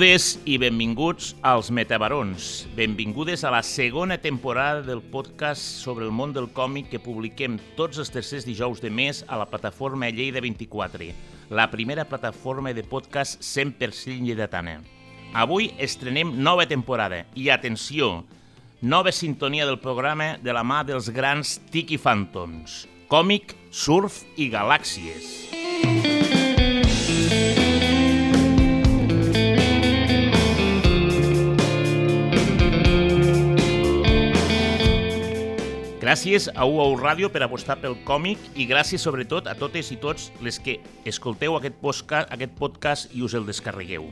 [0.00, 2.66] Benvingudes i benvinguts als Metabarons.
[2.72, 8.00] Benvingudes a la segona temporada del podcast sobre el món del còmic que publiquem tots
[8.00, 11.10] els tercers dijous de mes a la plataforma Lleida 24,
[11.52, 14.78] la primera plataforma de podcast 100% lleidatana.
[15.34, 18.24] Avui estrenem nova temporada i, atenció,
[18.80, 25.59] nova sintonia del programa de la mà dels grans Tiki Phantoms, còmic, surf i galàxies.
[36.10, 40.24] Gràcies a UOU Ràdio per apostar pel còmic i gràcies sobretot a totes i tots
[40.42, 40.72] les que
[41.06, 44.08] escolteu aquest podcast, aquest podcast i us el descarregueu.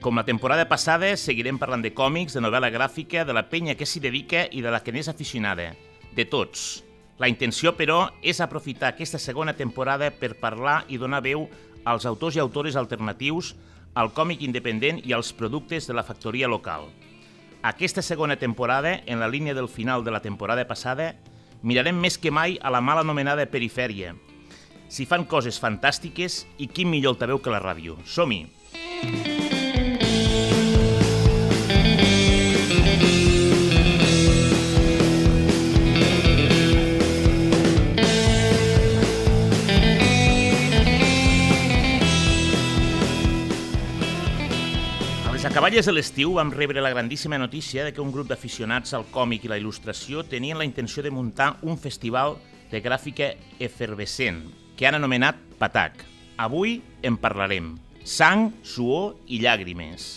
[0.00, 3.84] Com la temporada passada, seguirem parlant de còmics, de novel·la gràfica, de la penya que
[3.84, 5.74] s'hi dedica i de la que n'és aficionada.
[6.16, 6.80] De tots.
[7.20, 11.44] La intenció, però, és aprofitar aquesta segona temporada per parlar i donar veu
[11.84, 13.52] als autors i autores alternatius,
[13.92, 16.88] al còmic independent i als productes de la factoria local.
[17.62, 21.16] Aquesta segona temporada, en la línia del final de la temporada passada,
[21.62, 24.14] mirarem més que mai a la mal anomenada perifèria.
[24.88, 27.98] Si fan coses fantàstiques i quin millor altaveu que la ràdio.
[28.06, 28.46] Som-hi!
[29.02, 29.37] A
[45.48, 49.46] acaballes de l'estiu vam rebre la grandíssima notícia de que un grup d'aficionats al còmic
[49.46, 52.36] i la il·lustració tenien la intenció de muntar un festival
[52.68, 54.42] de gràfica efervescent
[54.76, 56.04] que han anomenat PATAC.
[56.36, 57.78] Avui en parlarem.
[58.04, 60.10] Sang, suor i llàgrimes.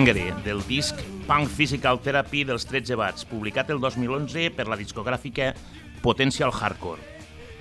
[0.00, 0.96] Sangre, del disc
[1.26, 5.50] Punk Physical Therapy dels 13 Watts, publicat el 2011 per la discogràfica
[6.00, 7.04] Potential Hardcore.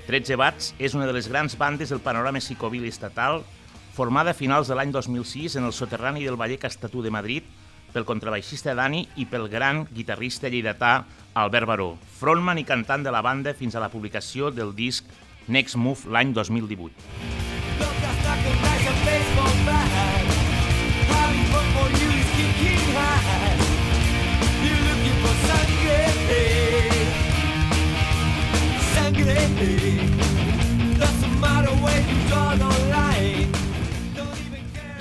[0.08, 3.44] 13 Watts és una de les grans bandes del panorama psicobili estatal,
[3.92, 7.44] formada a finals de l'any 2006 en el soterrani del Ballet Estatú de Madrid
[7.92, 11.04] pel contrabaixista Dani i pel gran guitarrista lleidatà
[11.36, 15.04] Albert Baró, frontman i cantant de la banda fins a la publicació del disc
[15.52, 18.79] Next Move l'any 2018.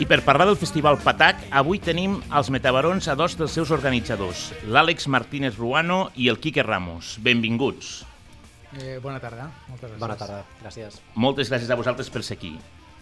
[0.09, 5.05] Per parlar del Festival Patac, avui tenim als Metabarons a dos dels seus organitzadors, l'Àlex
[5.13, 7.19] Martínez Ruano i el Quique Ramos.
[7.21, 8.07] Benvinguts.
[8.81, 9.51] Eh, bona tarda.
[9.69, 10.01] Moltes gràcies.
[10.01, 10.97] Bona tarda, gràcies.
[11.15, 12.55] Moltes gràcies a vosaltres per ser aquí.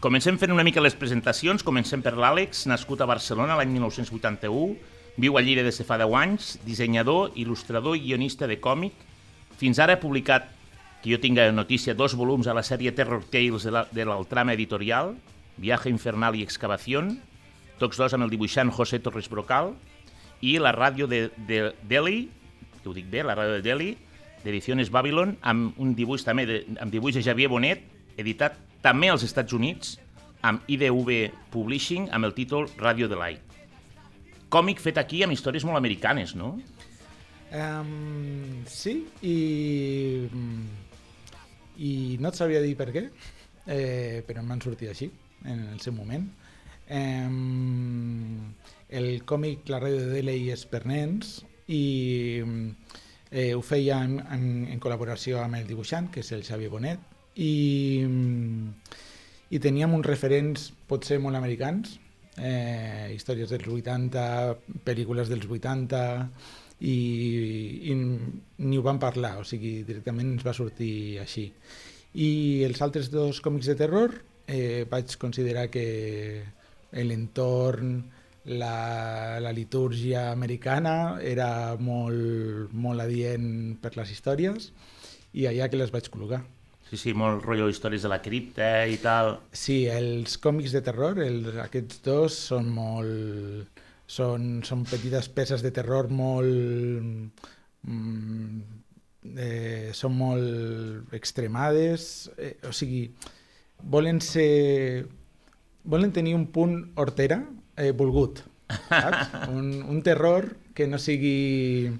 [0.03, 1.63] Comencem fent una mica les presentacions.
[1.67, 4.77] Comencem per l'Àlex, nascut a Barcelona l'any 1981,
[5.17, 8.93] viu a Lleida des de fa 10 anys, dissenyador, il·lustrador i guionista de còmic.
[9.57, 10.51] Fins ara ha publicat,
[11.03, 14.53] que jo tinga notícia, dos volums a la sèrie Terror Tales de la- de l'Altrama
[14.55, 15.15] Editorial,
[15.57, 17.17] Viaje Infernal i Excavación,
[17.81, 19.75] tots dos amb el dibuixant José Torres Brocal,
[20.45, 22.27] i la ràdio de, de Delhi,
[22.83, 23.91] que ho dic bé, la ràdio de Delhi,
[24.45, 27.83] d'Ediciones Babylon, amb un dibuix també de, amb dibuix de Xavier Bonet,
[28.21, 29.97] editat també als Estats Units,
[30.47, 33.43] amb IDV Publishing, amb el títol Radio Delight.
[34.53, 36.55] Còmic fet aquí amb històries molt americanes, no?
[37.57, 39.37] Um, sí, i,
[41.79, 43.07] i no et sabria dir per què,
[43.67, 45.11] eh, però em van sortir així,
[45.45, 46.27] en el seu moment.
[46.87, 48.55] Um,
[48.89, 52.43] el còmic La ràdio de Delay és per nens i
[53.31, 57.03] eh, ho feia en, en, en col·laboració amb el dibuixant, que és el Xavier Bonet,
[57.37, 58.07] i,
[59.51, 61.99] i teníem uns referents potser molt americans,
[62.39, 64.23] eh, històries dels 80,
[64.87, 66.05] pel·lícules dels 80,
[66.87, 66.97] i,
[67.91, 71.51] i ni ho vam parlar, o sigui, directament ens va sortir així.
[72.15, 72.31] I
[72.69, 74.15] els altres dos còmics de terror
[74.47, 75.87] eh, vaig considerar que
[76.93, 77.97] l'entorn,
[78.47, 84.71] la, la litúrgia americana era molt, molt adient per les històries
[85.35, 86.45] i allà que les vaig col·locar.
[86.87, 89.33] Sí, sí, molt rotllo històries de la cripta i tal.
[89.51, 93.83] Sí, els còmics de terror, els, aquests dos són molt...
[94.07, 97.43] Són, són petites peces de terror molt...
[97.91, 98.61] Mm,
[99.35, 103.09] eh, són molt extremades, eh, o sigui,
[103.83, 105.07] volen ser...
[105.85, 107.45] volen tenir un punt hortera
[107.77, 108.43] eh, volgut,
[108.89, 109.35] saps?
[109.57, 111.93] Un, un terror que no sigui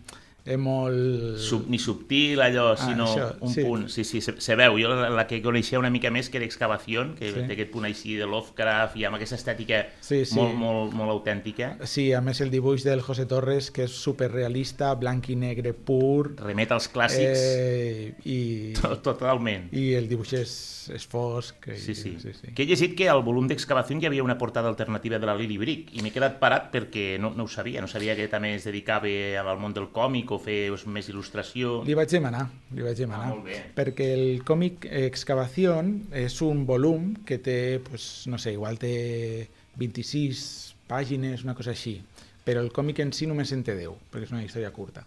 [0.47, 1.39] eh, molt...
[1.43, 3.63] Sub, ni subtil allò, Ah, sinó això, un sí.
[3.65, 3.89] punt.
[3.89, 4.79] Sí, sí, se, se veu.
[4.81, 7.43] Jo la, la que coneixia una mica més que era Excavación, que Sí.
[7.47, 10.35] té aquest punt així de Lovecraft i amb aquesta estètica Sí, sí.
[10.39, 11.77] molt, molt, molt autèntica.
[11.85, 16.35] Sí, a més el dibuix del José Torres, que és superrealista, blanc i negre pur,
[16.39, 19.69] Remet als clàssics eh, i, to- totalment.
[19.77, 20.55] i el dibuix és,
[20.95, 21.67] és fosc.
[21.73, 22.17] I, Sí, sí.
[22.23, 22.53] sí, sí.
[22.55, 25.57] Que he llegit que al volum d'Excavación hi havia una portada alternativa de la Lili
[25.59, 27.81] Brick i m'he quedat parat perquè no, no ho sabia.
[27.81, 29.07] No sabia que també es dedicava
[29.41, 31.81] al món del còmic o fer pues, més il·lustració.
[31.89, 32.45] Li vaig demanar,
[32.77, 33.33] li vaig demanar.
[33.33, 33.59] Ah, molt bé.
[33.77, 39.49] perquè el còmic Excavación és un volum que té, pues, no sé, igual té
[39.81, 40.47] 26
[40.87, 41.99] pàgines, una cosa així,
[42.47, 45.05] però el còmic en si només en té 10, perquè és una història curta.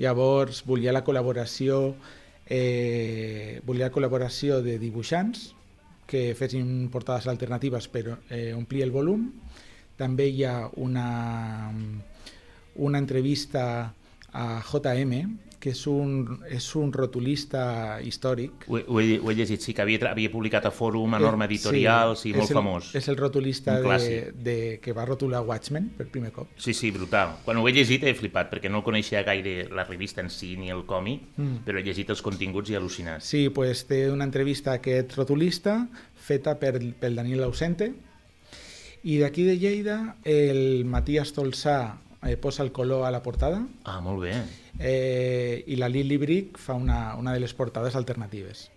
[0.00, 1.92] Llavors volia la col·laboració
[2.46, 5.52] eh, volia la col·laboració de dibuixants
[6.08, 9.28] que fessin portades alternatives per eh, omplir el volum.
[9.96, 11.70] També hi ha una,
[12.76, 13.64] una entrevista
[14.32, 18.64] a JM, que és un, és un rotulista històric.
[18.66, 21.46] Ho, ho, he, ho he llegit, sí, que havia, havia publicat a Fòrum, a Norma
[21.46, 22.88] Editorial, sí, és molt el, famós.
[22.98, 26.50] És el rotulista de, de, que va rotular Watchmen per primer cop.
[26.58, 27.36] Sí, sí, brutal.
[27.46, 30.72] Quan ho he llegit he flipat, perquè no coneixia gaire la revista en si ni
[30.74, 31.62] el còmic, Mm.
[31.64, 33.22] però he llegit els continguts i al·lucinat.
[33.22, 35.86] Sí, pues, té una entrevista a aquest rotulista
[36.16, 37.92] feta per, pel Daniel Ausente
[39.04, 41.78] i d'aquí de Lleida el Matías Tolsà
[42.24, 44.34] eh, posa el color a la portada Ah, molt bé.
[44.78, 48.70] eh, i la Lili Brick fa una, una de les portades alternatives.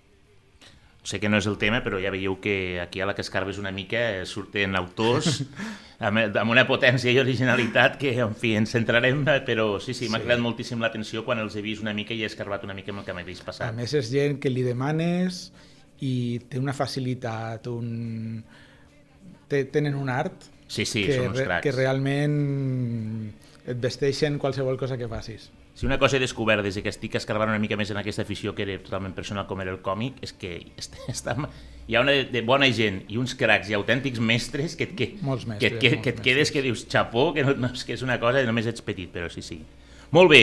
[1.06, 3.60] Sé que no és el tema, però ja veieu que aquí a la que escarbes
[3.62, 5.44] una mica eh, surten autors
[6.00, 10.18] amb, amb una potència i originalitat que, en fi, ens centrarem, però sí, sí, m'ha
[10.18, 10.24] Sí.
[10.26, 13.04] cridat moltíssim l'atenció quan els he vist una mica i he escarbat una mica amb
[13.04, 13.76] el que m'havies A passat.
[13.78, 15.52] més és gent que li demanes
[16.02, 18.44] i té una facilitat, un...
[19.48, 21.64] Tenen un art Sí, sí, que, són uns cracs.
[21.64, 23.34] que realment
[23.66, 25.50] et vesteixen qualsevol cosa que facis.
[25.76, 28.54] Si una cosa he descobert des que estic escarbant una mica més en aquesta afició
[28.56, 31.36] que era totalment personal com era el còmic, és que est- està,
[31.88, 34.96] hi ha una de, de bona gent i uns cracs i autèntics mestres que, et-
[34.96, 37.54] que, Molts que, mestres, et- que, molts que et quedes que dius xapó, que, no,
[37.60, 39.60] no, és que és una cosa, només ets petit, però sí, sí.
[40.16, 40.42] Molt bé,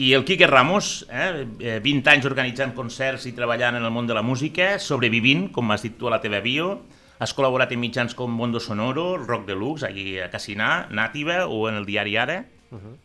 [0.00, 4.06] i el Quique Ramos, eh, eh, 20 anys organitzant concerts i treballant en el món
[4.06, 6.76] de la música, sobrevivint, com m'has dit tu a la teva bio,
[7.20, 11.76] has col·laborat en mitjans com Mondo Sonoro, Rock Deluxe, aquí a Cassinar, Nativa o en
[11.76, 12.40] el diari Ara,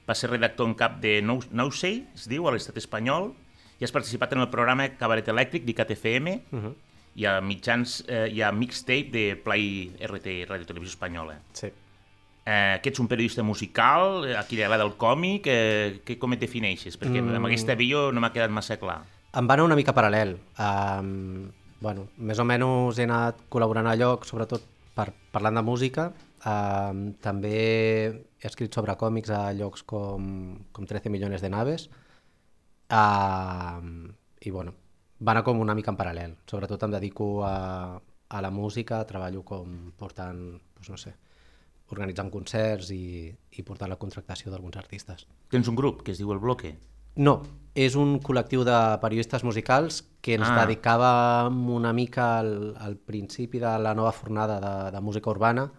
[0.07, 3.33] va ser redactor en cap de No, no Say, es diu, a l'estat espanyol,
[3.75, 6.37] i has participat en el programa Cabaret Elèctric d'ICAT FM,
[7.15, 11.39] i a mitjans, eh, i a mixtape de Play RT, Radio Televisió Espanyola.
[11.55, 11.71] Sí.
[12.45, 16.19] Eh, que ets un periodista musical, eh, a qui li agrada el còmic, eh, que,
[16.21, 16.99] com et defineixes?
[16.99, 17.39] Perquè mm.
[17.39, 18.99] amb aquesta bio no m'ha quedat massa clar.
[19.35, 20.35] Em va anar una mica paral·lel.
[20.61, 21.49] Um,
[21.81, 24.63] bueno, més o menys he anat col·laborant a lloc, sobretot
[24.95, 26.09] per, parlant de música.
[26.45, 30.27] Um, també he escrit sobre còmics a llocs com,
[30.71, 31.89] com 13 milions de naves.
[32.93, 34.11] Um,
[34.45, 34.75] I bueno,
[35.21, 36.35] va anar com una mica en paral·lel.
[36.49, 40.41] Sobretot em dedico a, a la música, treballo com portant,
[40.77, 41.15] doncs no sé,
[41.93, 45.25] organitzant concerts i, i portant la contractació d'alguns artistes.
[45.51, 46.75] Tens un grup que es diu El Bloque.
[47.15, 47.41] No,
[47.75, 50.65] és un col·lectiu de periodistes musicals que ens Ah.
[50.65, 55.69] dedicàvem una mica al, al principi de la nova fornada de, de música urbana.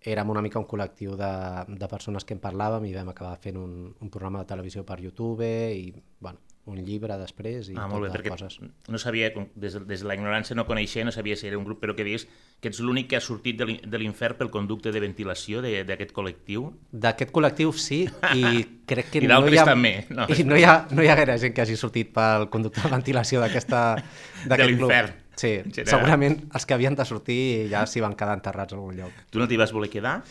[0.00, 1.30] Érem una mica un col·lectiu de,
[1.68, 5.00] de persones que en parlàvem i vam acabar fent un, un programa de televisió per
[5.00, 8.58] YouTube i bueno, un llibre després i Ah, molt bé, perquè coses.
[8.88, 11.64] no sabia, des, de- des de la ignorància no coneixia, no sabia si era un
[11.64, 12.26] grup, però que dius
[12.60, 15.84] que ets l'únic que ha sortit de l'in- de l'infern pel conducte de ventilació de-
[15.84, 16.72] d'aquest col·lectiu.
[16.90, 18.42] D'aquest col·lectiu sí, i
[18.90, 20.26] crec que I no hi ha, també, no.
[20.28, 22.90] I no hi, ha, no hi ha gaire gent que hagi sortit pel conducte de
[22.90, 24.90] ventilació d'aquest club.
[25.36, 25.90] Sí, en general.
[26.00, 29.12] segurament els que havien de sortir ja s'hi van quedar enterrats a algun lloc.
[29.30, 30.22] Tu no t'hi vas voler quedar?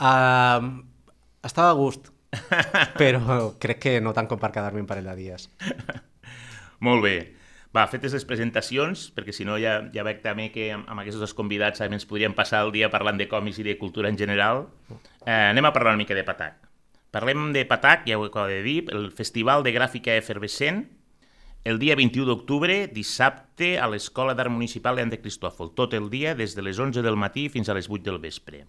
[0.00, 0.80] Uh,
[1.44, 2.08] estava a gust,
[3.00, 5.48] però crec que no tant com per quedar-me un parell de dies.
[6.86, 7.16] Molt bé.
[7.76, 11.20] Va, fetes les presentacions, perquè si no ja, ja veig també que amb, amb aquests
[11.20, 14.64] dos convidats ens podríem passar el dia parlant de còmics i de cultura en general.
[15.26, 16.62] Eh, anem a parlar una mica de Patac.
[17.12, 20.86] Parlem de Patac, ja ho acabo de dir, el Festival de Gràfica Efervescent,
[21.66, 26.54] el dia 21 d'octubre, dissabte, a l'Escola d'Art Municipal d'Ante Cristòfol, tot el dia, des
[26.56, 28.64] de les 11 del matí fins a les 8 del vespre.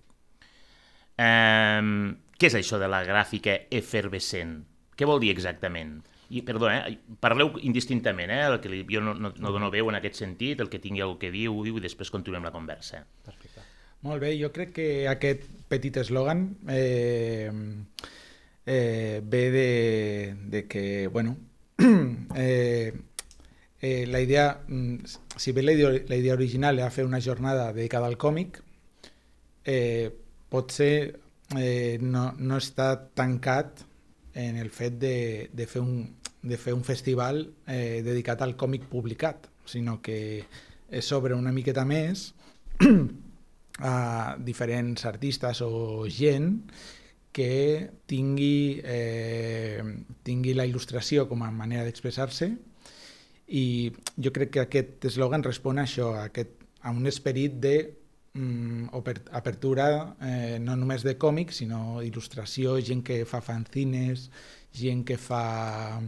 [1.15, 4.59] Eh, què és això de la gràfica efervescent?
[4.97, 5.97] Què vol dir exactament?
[6.29, 6.97] I, perdó, eh?
[7.23, 8.43] parleu indistintament, eh?
[8.49, 11.05] el que li, jo no, no, no dono veu en aquest sentit, el que tingui
[11.05, 13.05] el que diu, i després continuem la conversa.
[13.25, 13.63] Perfecte.
[14.05, 17.49] Molt bé, jo crec que aquest petit eslògan eh,
[18.67, 19.69] eh, ve de,
[20.51, 21.37] de que, bueno,
[22.35, 22.93] eh,
[23.81, 24.97] eh, la idea, mm,
[25.35, 28.61] si bé la idea, la idea original era fer una jornada dedicada al còmic,
[29.65, 30.11] eh,
[30.49, 31.19] potser
[31.55, 33.83] eh, no, no està tancat
[34.37, 38.89] en el fet de, de, fer, un, de fer un festival eh, dedicat al còmic
[38.91, 40.19] publicat, sinó que
[40.87, 42.31] és sobre una miqueta més
[43.79, 46.53] a diferents artistes o gent
[47.37, 49.83] que tingui, eh,
[50.25, 52.49] tingui la il·lustració com a manera d'expressar-se.
[53.53, 53.65] I
[54.17, 57.75] jo crec que aquest eslògan respon a això, a, aquest, a un esperit de
[59.31, 64.29] apertura eh, no només de còmic, sinó il·lustració, gent que fa fanzines,
[64.77, 65.99] gent que fa,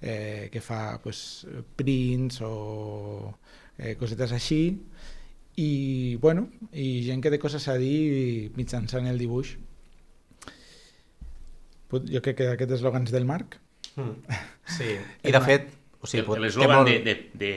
[0.00, 3.34] eh, que fa pues, prints o
[3.78, 4.62] eh, cosetes així,
[5.56, 5.70] i,
[6.22, 9.54] bueno, i gent que té coses a dir mitjançant el dibuix.
[11.94, 13.58] Jo crec que aquest eslògan és del Marc.
[13.94, 15.68] Sí, i de fet...
[16.04, 17.52] O sigui, L'eslògan molt- de, de, de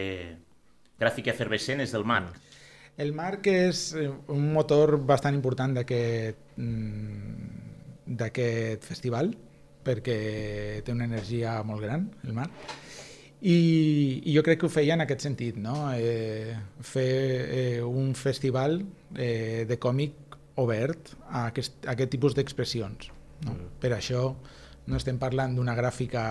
[1.02, 2.38] gràfica efervescent és del Marc.
[2.98, 7.36] El Marc és eh, un motor bastant important mm,
[8.20, 9.30] d'aquest festival
[9.88, 12.52] perquè té una energia molt gran, el Marc.
[13.38, 13.54] I,
[14.26, 15.76] i jo crec que ho feia en aquest sentit, no?
[15.94, 17.12] eh, fer
[17.46, 18.82] eh, un festival
[19.14, 23.12] eh, de còmic obert a aquest, a aquest tipus d'expressions.
[23.46, 23.54] No?
[23.54, 23.70] Mm.
[23.80, 24.24] Per això
[24.88, 26.24] no estem parlant d'una gràfica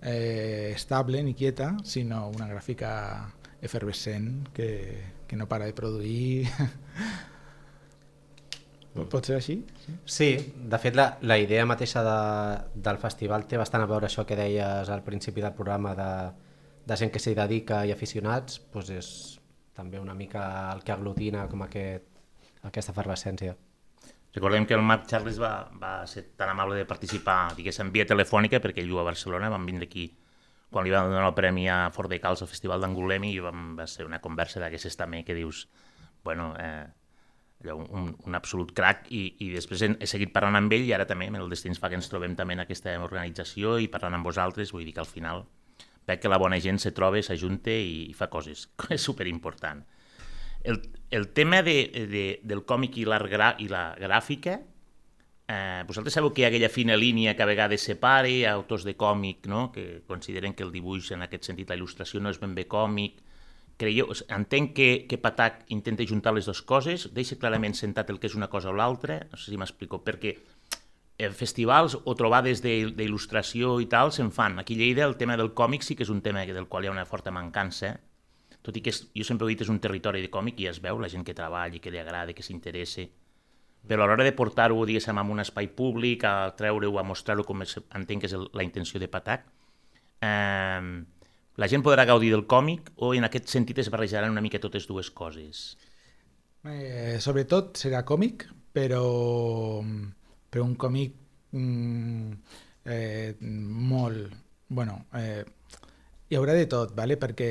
[0.00, 2.92] eh, estable ni quieta, sinó una gràfica
[3.62, 4.70] efervescent que,
[5.32, 6.46] que no para de produir.
[8.92, 9.54] Pot ser així?
[9.80, 9.92] Sí.
[10.04, 10.26] Sí,
[10.68, 12.16] de fet la, la idea mateixa de,
[12.84, 16.10] del festival té bastant a veure això que deies al principi del programa de,
[16.84, 19.08] de gent que s'hi dedica i aficionats, doncs és
[19.72, 22.04] també una mica el que aglutina com aquest,
[22.68, 23.56] aquesta efervescència.
[24.36, 28.60] Recordem que el Marc Charles va, va ser tan amable de participar, diguéssim, via telefònica,
[28.60, 30.10] perquè ell viu a Barcelona, vam vindre aquí
[30.72, 33.86] quan li van donar el premi a Fort de Cals al Festival d'Angulemi vam, va
[33.86, 35.66] ser una conversa d'aquestes també que dius,
[36.24, 36.88] bueno, eh,
[37.70, 41.06] un, un absolut crac i, i després he, he seguit parlant amb ell i ara
[41.06, 44.26] també el destí ens fa que ens trobem també en aquesta organització i parlant amb
[44.26, 45.44] vosaltres, vull dir que al final
[46.08, 49.84] veig que la bona gent se troba, s'ajunta i, i fa coses, és superimportant.
[50.62, 50.78] El,
[51.10, 51.76] el tema de,
[52.10, 54.60] de, del còmic i, l'art gra, i la gràfica,
[55.48, 58.94] eh, vosaltres sabeu que hi ha aquella fina línia que a vegades separa autors de
[58.96, 59.70] còmic, no?
[59.72, 63.20] que consideren que el dibuix en aquest sentit, la il·lustració no és ben bé còmic,
[63.76, 68.28] creieu, entenc que, que Patac intenta juntar les dues coses, deixa clarament sentat el que
[68.30, 70.36] és una cosa o l'altra, no sé si m'explico, perquè
[71.32, 74.58] festivals o trobades de- d'il·lustració i tal se'n fan.
[74.58, 76.88] Aquí a Lleida el tema del còmic sí que és un tema del qual hi
[76.88, 78.00] ha una forta mancança,
[78.62, 80.70] tot i que és, jo sempre he dit, és un territori de còmic i ja
[80.70, 83.06] es veu la gent que treballa, que li agrada, que s'interessa,
[83.88, 87.64] però a l'hora de portar-ho, diguéssim, en un espai públic, a treure-ho, a mostrar-ho com
[87.64, 89.48] és, entenc que és el, la intenció de Patac,
[90.22, 91.02] eh,
[91.60, 94.86] la gent podrà gaudir del còmic o en aquest sentit es barrejaran una mica totes
[94.88, 95.64] dues coses?
[96.64, 99.02] Eh, sobretot serà còmic, però,
[100.48, 101.18] però un còmic
[101.52, 102.32] mm,
[102.84, 104.38] eh, molt...
[104.72, 105.44] Bueno, eh,
[106.30, 107.18] hi haurà de tot, vale?
[107.20, 107.50] perquè,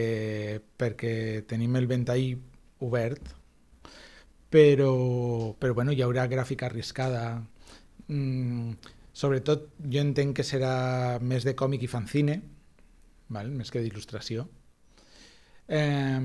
[0.58, 1.14] perquè
[1.46, 2.32] tenim el ventall
[2.88, 3.30] obert,
[4.52, 7.24] però, però bueno, hi haurà gràfica arriscada.
[8.12, 8.74] Mm,
[9.16, 12.42] sobretot jo entenc que serà més de còmic i fanzine,
[13.32, 13.52] val?
[13.56, 14.44] més que d'il·lustració.
[15.72, 16.20] Eh,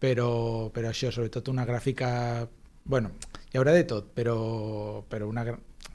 [0.00, 0.30] però,
[0.72, 2.08] però això, sobretot una gràfica...
[2.84, 3.10] bueno,
[3.52, 5.44] hi haurà de tot, però, però una,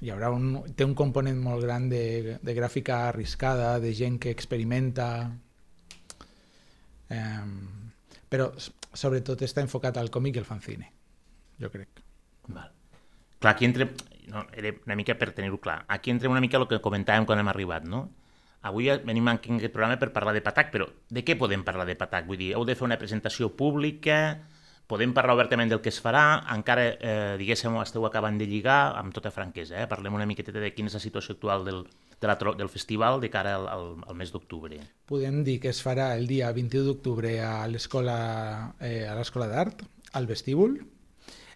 [0.02, 4.34] hi haurà un, té un component molt gran de, de gràfica arriscada, de gent que
[4.34, 5.08] experimenta...
[7.10, 7.50] Eh,
[8.32, 8.52] però
[8.94, 10.92] sobretot està enfocat al còmic i al fanzine,
[11.62, 12.02] jo crec.
[12.48, 12.72] Val.
[13.42, 13.92] Clar, aquí entre...
[14.32, 15.82] No, era una mica per tenir-ho clar.
[15.90, 18.06] Aquí entra una mica el que comentàvem quan hem arribat, no?
[18.70, 21.96] Avui venim en aquest programa per parlar de Patac, però de què podem parlar de
[21.98, 22.28] Patac?
[22.30, 24.20] Vull dir, heu de fer una presentació pública,
[24.92, 29.16] podem parlar obertament del que es farà, encara, eh, diguéssim, esteu acabant de lligar, amb
[29.16, 29.88] tota franquesa, eh?
[29.90, 31.82] parlem una miqueta de quina és la situació actual del,
[32.22, 34.78] de la, del festival de cara al, al, al mes d'octubre.
[35.10, 38.18] Podem dir que es farà el dia 21 d'octubre a l'escola
[38.80, 39.82] eh, a l'escola d'art,
[40.14, 40.78] al vestíbul,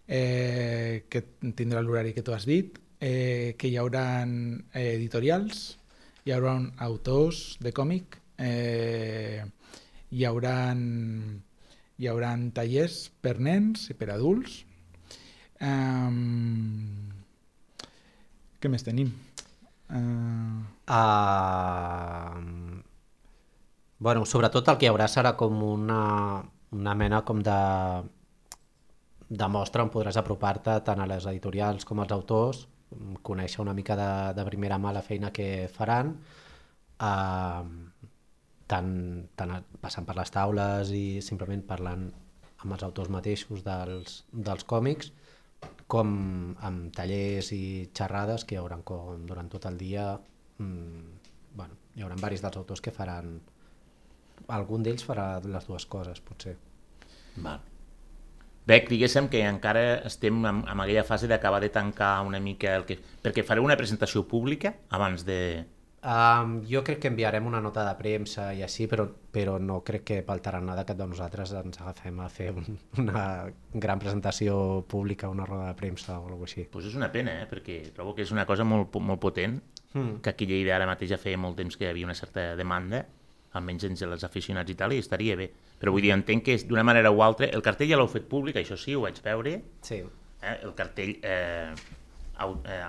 [0.07, 1.21] eh, que
[1.53, 5.77] tindrà l'horari que tu has dit, eh, que hi haurà eh, editorials,
[6.25, 6.57] hi haurà
[6.87, 9.45] autors de còmic, eh,
[10.09, 10.55] hi haurà
[11.95, 14.63] hi haurà tallers per nens i per adults.
[15.63, 17.13] Um,
[18.59, 19.13] què més tenim?
[19.89, 22.81] Uh, Uh,
[23.97, 26.43] bueno, sobretot el que hi haurà serà com una,
[26.77, 27.55] una mena com de,
[29.29, 32.67] de mostra on podràs apropar-te tant a les editorials com als autors,
[33.25, 36.13] conèixer una mica de, de primera mà la feina que faran,
[37.01, 37.65] uh,
[38.69, 38.93] tant,
[39.35, 42.05] tant passant per les taules i simplement parlant
[42.61, 45.09] amb els autors mateixos dels, dels còmics,
[45.87, 46.09] com
[46.65, 50.07] amb tallers i xerrades que hi haurà com durant tot el dia
[50.57, 51.19] mm,
[51.55, 53.37] bueno, hi haurà varis dels autors que faran
[54.51, 56.57] algun d'ells farà les dues coses potser
[57.35, 57.63] Val.
[58.65, 62.85] Bec, diguéssim que encara estem en, en aquella fase d'acabar de tancar una mica el
[62.89, 62.97] que...
[62.97, 65.65] Perquè fareu una presentació pública abans de...
[66.05, 70.03] Um, jo crec que enviarem una nota de premsa i així, però, però no crec
[70.05, 73.23] que pel tarannà de cap de nosaltres ens agafem a fer un, una
[73.73, 76.67] gran presentació pública, una roda de premsa o alguna així.
[76.69, 77.47] Pues és una pena, eh?
[77.49, 79.61] perquè trobo que és una cosa molt, molt potent,
[79.95, 80.17] Mm.
[80.21, 82.49] que aquí a Lleida ara mateix ja feia molt temps que hi havia una certa
[82.59, 83.05] demanda,
[83.55, 85.45] almenys entre els aficionats i tal, i estaria bé.
[85.79, 87.47] Però vull dir, entenc que d'una manera o altra...
[87.47, 90.01] El cartell ja l'heu fet públic, això sí, ho vaig veure, Sí.
[90.43, 90.57] eh?
[90.67, 91.71] el cartell eh,
[92.43, 92.83] au, eh,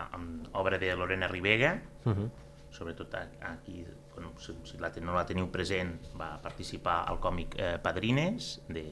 [0.58, 2.28] obra de Lorena Ribega, Uh -huh.
[2.76, 3.80] Sobretot aquí,
[4.14, 8.58] bueno, si, si la, ten- no la teniu present, va participar al còmic eh, Padrines,
[8.68, 8.84] de,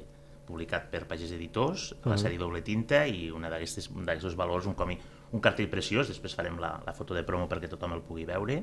[0.45, 5.00] publicat per Pagès Editors, la sèrie doble tinta, i una d'aquests valors, un còmic,
[5.33, 8.59] un cartell preciós, després farem la, la foto de promo perquè tothom el pugui veure,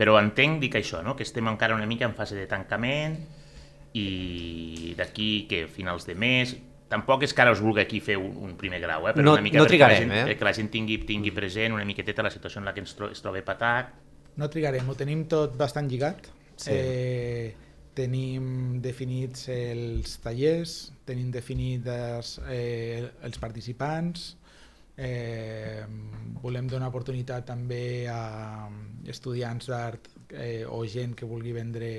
[0.00, 1.14] però entenc, dic això, no?
[1.14, 3.18] que estem encara una mica en fase de tancament,
[3.94, 6.56] i d'aquí que finals de mes,
[6.90, 9.14] tampoc és que ara us vulgui aquí fer un, un primer grau, eh?
[9.14, 10.24] però No- una mica no perquè la trigarem, gent, eh?
[10.32, 13.10] perquè la gent tingui, tingui present una miqueteta la situació en la que ens tro
[13.14, 13.92] es troba Patac,
[14.40, 16.30] No trigarem, ho tenim tot bastant lligat.
[16.56, 16.72] Sí.
[16.72, 20.76] Eh, tenim definits els tallers,
[21.08, 24.30] tenim definits eh, els participants,
[24.96, 25.84] eh,
[26.40, 28.68] volem donar oportunitat també a
[29.08, 31.90] estudiants d'art eh, o gent que vulgui vendre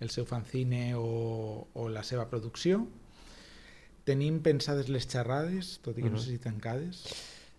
[0.00, 2.82] el seu fanzine o, o la seva producció.
[4.08, 7.02] Tenim pensades les xerrades, tot i que no sé si tancades.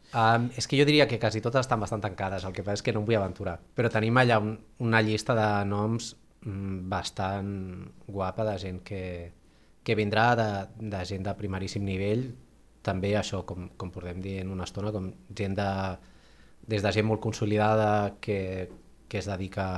[0.10, 2.86] Um, és que jo diria que quasi totes estan bastant tancades, el que passa és
[2.86, 3.60] que no em vull aventurar.
[3.78, 7.52] Però tenim allà un, una llista de noms mm, bastant
[8.08, 9.04] guapa de gent que,
[9.86, 10.50] que vindrà de,
[10.82, 12.26] de gent de primeríssim nivell,
[12.82, 15.70] també això, com, com portem dient una estona, com gent de,
[16.74, 18.70] des de gent molt consolidada que,
[19.10, 19.70] que es dedica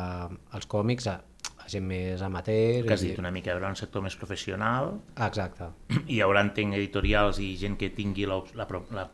[0.56, 1.17] als còmics a,
[1.60, 2.86] a gent més amateur.
[2.88, 4.94] que has dit una mica, hi haurà un sector més professional,
[5.28, 5.74] Exacte.
[6.13, 9.10] hi haurà, entenc, editorials i gent que tingui la, la, la,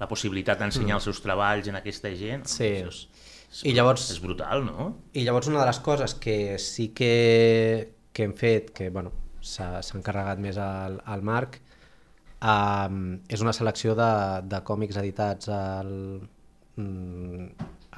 [0.00, 2.46] la possibilitat d'ensenyar els seus treballs en aquesta gent.
[2.46, 2.52] Mm.
[2.56, 2.70] Sí.
[2.80, 3.00] Això és,
[3.50, 4.90] és, I llavors- És brutal, no?
[5.12, 9.82] I llavors una de les coses que sí que, que hem fet, que bueno, s'ha
[9.82, 11.60] s'ha encarregat més al, al Marc,
[12.42, 14.10] um, és una selecció de,
[14.48, 15.92] de còmics editats al,
[16.76, 17.46] mm,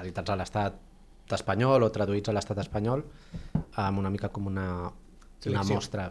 [0.02, 0.80] editats a l'estat
[1.32, 3.04] espanyol o traduïts a l'estat espanyol,
[3.80, 4.92] amb una mica com una, una
[5.40, 5.74] Selecció.
[5.78, 6.08] mostra.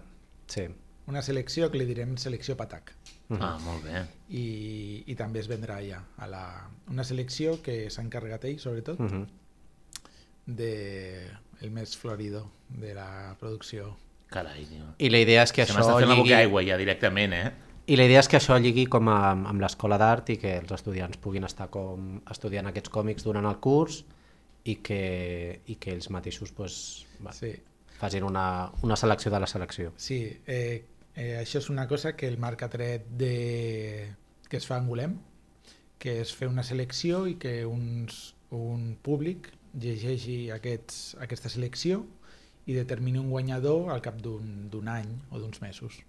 [0.48, 0.66] Sí.
[1.12, 2.94] Una selecció que li direm selecció Patac.
[3.38, 4.02] Ah, molt bé.
[4.36, 6.44] i, i també es vendrà allà a la,
[6.92, 9.26] una selecció que s'ha encarregat ell sobretot Uh -huh.
[10.46, 11.30] de
[11.62, 13.96] el més florido de la producció
[14.32, 14.86] Carai, tio.
[14.98, 16.34] I la idea és que Se això m'està fent la boca lligui...
[16.34, 17.52] aigua ja directament, eh?
[17.88, 20.72] I la idea és que això lligui com a, amb l'escola d'art i que els
[20.72, 24.06] estudiants puguin estar com estudiant aquests còmics durant el curs
[24.64, 27.52] i que, i que ells mateixos pues, va, sí,
[28.00, 29.92] facin una, una selecció de la selecció.
[29.98, 34.14] sí eh, eh, això és una cosa que el Marc ha tret de...
[34.50, 35.20] que es fa en Golem
[36.02, 42.02] que és fer una selecció i que uns, un públic llegeixi aquests, aquesta selecció
[42.66, 46.02] i determini un guanyador al cap d'un d'un any o d'uns mesos.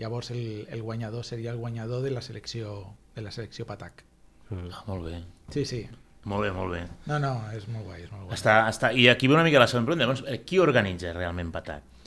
[0.00, 4.04] Llavors el, el guanyador seria el guanyador de la selecció de la selecció Patac.
[4.50, 4.70] Mm.
[4.72, 5.22] Ah, molt bé.
[5.52, 5.82] Sí, sí.
[6.24, 6.82] Molt bé, molt bé.
[7.08, 8.36] No, no, és molt guai, és molt guai.
[8.36, 8.92] Està, està...
[8.92, 10.04] I aquí ve una mica la següent pregunta.
[10.04, 11.99] Llavors, eh, qui organitza realment Patac?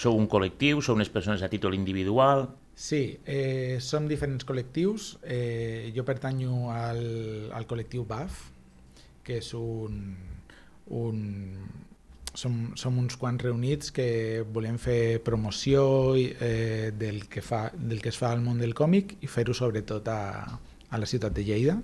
[0.00, 0.80] Sou un col·lectiu?
[0.80, 2.46] Sou unes persones a títol individual?
[2.72, 5.18] Sí, eh, som diferents col·lectius.
[5.20, 7.02] Eh, jo pertanyo al,
[7.52, 8.46] al col·lectiu BAF,
[9.26, 10.00] que és un...
[10.96, 11.20] un
[12.30, 14.06] som, som uns quants reunits que
[14.54, 19.16] volem fer promoció eh, del, que fa, del que es fa al món del còmic
[19.20, 21.74] i fer-ho sobretot a, a la ciutat de Lleida.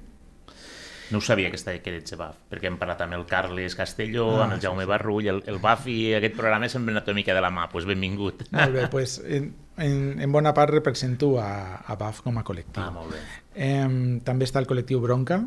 [1.10, 4.26] No ho sabia que, estava, que eres BAF, perquè hem parlat amb el Carles Castelló,
[4.40, 7.34] Ah, amb el sí, Jaume Barrull, el, el BAF i aquest programa anat una mica
[7.34, 8.46] de la mà, doncs benvingut.
[8.50, 12.82] Molt bé, pues, en, en, en bona part represento a, a BAF com a col·lectiu.
[12.82, 13.22] Ah, molt bé.
[13.54, 15.44] Eh, també està el col·lectiu Bronca,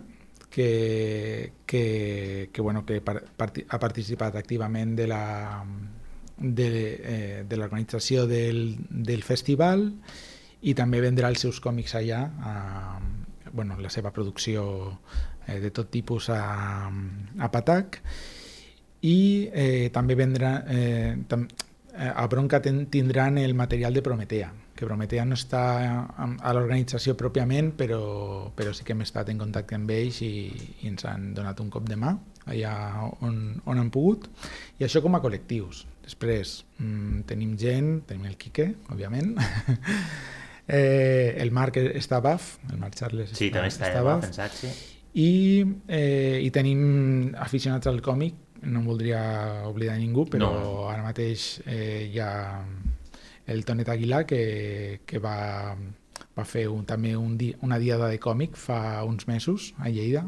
[0.49, 5.23] que, que, que, bueno, que par, parti, ha participat activament de la
[6.39, 6.69] de,
[7.03, 9.89] eh, de l'organització del, del festival
[10.61, 12.53] i també vendrà els seus còmics allà, a,
[13.53, 14.99] bueno, la seva producció
[15.47, 18.01] eh, de tot tipus a, a Patac.
[19.01, 19.19] I
[19.53, 21.45] eh, també vendrà eh, tam,
[21.93, 26.51] eh, a Bronca ten, tindran el material de Prometea que Prometea no està a, a
[26.55, 28.03] l'organització pròpiament però,
[28.55, 30.31] però sí que hem estat en contacte amb ells i,
[30.79, 32.13] i ens han donat un cop de mà
[32.49, 32.73] allà
[33.25, 34.27] on, on han pogut,
[34.79, 35.85] i això com a col·lectius.
[36.05, 39.35] Després mm, tenim gent, tenim el Quique, òbviament,
[40.69, 44.21] eh, el Marc està a BAF, el Marc Charles Sí, també està, a està BAF,
[44.27, 44.69] pensat, sí.
[45.19, 45.29] i,
[45.87, 49.21] eh, i tenim aficionats al còmic, no em voldria
[49.69, 50.87] oblidar ningú, però No.
[50.91, 52.31] ara mateix eh, hi ha
[53.49, 55.73] el Tonet Aguilar que, que va,
[56.37, 60.27] va fer un, també un di, una diada de còmic fa uns mesos a Lleida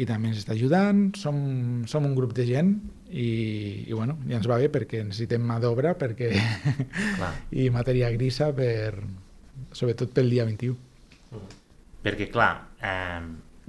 [0.00, 2.72] i també ens està ajudant, som, som un grup de gent
[3.10, 6.30] i, i bueno, ja ens va bé perquè necessitem mà d'obra perquè
[7.18, 7.32] Clar.
[7.60, 8.94] i matèria grisa per,
[9.72, 10.76] sobretot pel dia 21.
[12.00, 13.20] Perquè, clar, eh,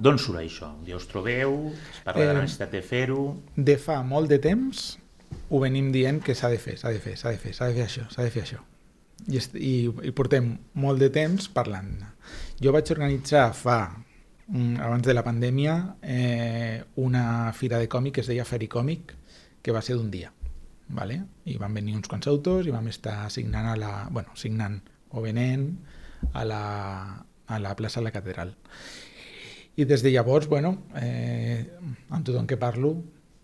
[0.02, 0.70] d'on surt això?
[0.86, 3.22] Dia us trobeu, es parla de Eh, la necessitat de fer-ho...
[3.56, 4.98] De fa molt de temps
[5.52, 7.74] ho venim dient que s'ha de fer, s'ha de fer, s'ha de fer, s'ha de
[7.76, 8.60] fer això, s'ha de fer això.
[9.28, 9.74] I, est- i,
[10.08, 11.92] I portem molt de temps parlant.
[12.62, 13.78] Jo vaig organitzar fa,
[14.48, 19.12] mm, abans de la pandèmia, eh, una fira de còmic que es deia Fericòmic,
[19.62, 20.32] que va ser d'un dia.
[20.92, 21.22] Vale?
[21.48, 23.92] I van venir uns quants autors i vam estar signant a la...
[24.10, 25.70] Bueno, signant o venent
[26.32, 26.62] a la,
[27.46, 28.54] a la plaça de la Catedral.
[29.76, 31.64] I des de llavors, bueno, eh,
[32.10, 32.96] amb tothom que parlo,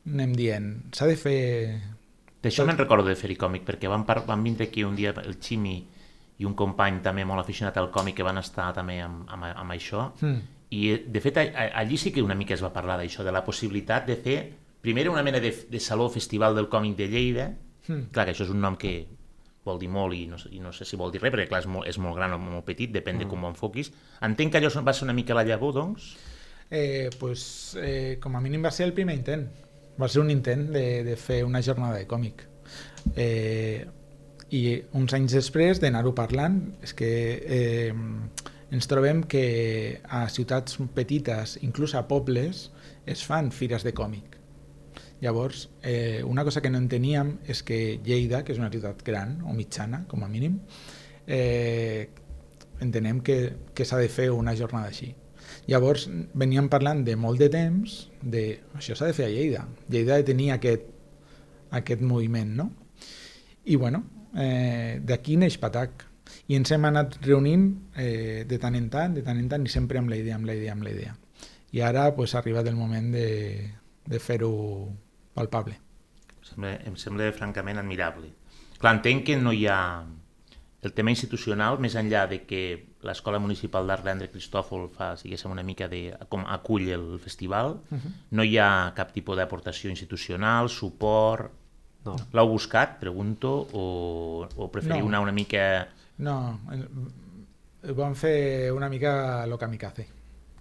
[0.08, 1.38] anem dient, s'ha de fer...
[2.42, 5.38] D'això me'n recordo de fer còmic, perquè van, par van vindre aquí un dia el
[5.42, 5.78] Ximi
[6.38, 9.74] i un company també molt aficionat al còmic que van estar també amb, amb, amb
[9.74, 10.12] això.
[10.20, 10.44] Mm.
[10.70, 14.06] I, de fet, allí sí que una mica es va parlar d'això, de la possibilitat
[14.06, 14.38] de fer,
[14.80, 17.48] primer una mena de, de saló festival del còmic de Lleida,
[17.88, 18.10] Mm.
[18.12, 19.06] clar que això és un nom que
[19.64, 21.60] vol dir molt i no, sé- i no sé si vol dir res, perquè clar,
[21.62, 23.90] és molt, és molt gran o molt petit, depèn de com ho enfoquis.
[24.20, 26.10] Entenc que allò va ser una mica la llavor, doncs?
[26.70, 29.46] Eh, pues, eh, com a mínim va ser el primer intent.
[29.98, 32.44] Va ser un intent de, de fer una jornada de còmic.
[33.16, 33.86] Eh,
[34.50, 34.62] I
[34.96, 37.08] uns anys després d'anar-ho parlant, és que
[37.44, 37.92] eh,
[38.70, 42.70] ens trobem que a ciutats petites, inclús a pobles,
[43.06, 44.37] es fan fires de còmic.
[45.20, 49.40] Llavors, eh, una cosa que no enteníem és que Lleida, que és una ciutat gran
[49.42, 50.60] o mitjana, com a mínim,
[51.26, 52.10] eh,
[52.80, 53.38] entenem que,
[53.74, 55.10] que s'ha de fer una jornada així.
[55.68, 56.06] Llavors
[56.38, 58.44] veníem parlant de molt de temps de
[58.78, 59.64] això s'ha de fer a Lleida.
[59.90, 60.86] Lleida de tenir aquest,
[61.70, 62.70] aquest moviment, no?
[63.64, 64.04] I bueno,
[64.36, 66.06] eh, d'aquí neix Patac.
[66.48, 69.72] I ens hem anat reunint eh, de tant en tant, de tant en tant, i
[69.72, 71.16] sempre amb la idea, amb la idea, amb la idea.
[71.72, 73.28] I ara pues, ha arribat el moment de,
[74.08, 74.52] de fer-ho
[75.38, 75.78] palpable.
[76.38, 78.32] Em sembla, em sembla francament admirable.
[78.78, 79.80] Clar, entenc que no hi ha
[80.86, 82.60] el tema institucional, més enllà de que
[83.06, 86.12] l'Escola Municipal d'Art Leandre Cristòfol fa, diguéssim, una mica de...
[86.30, 87.80] com acull el festival,
[88.30, 91.54] no hi ha cap tipus d'aportació institucional, suport...
[92.06, 92.14] No.
[92.32, 95.10] L'heu buscat, pregunto, o, o preferiu No.
[95.10, 95.88] anar una mica...
[96.24, 96.36] No,
[97.98, 100.06] vam fer una mica lo kamikaze.